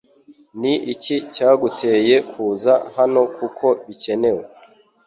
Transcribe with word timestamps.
Ni 0.61 0.73
iki 0.93 1.15
cyaguteye 1.33 2.15
kuza 2.29 2.73
hanokuko 2.95 3.65
bikenewe 3.85 4.43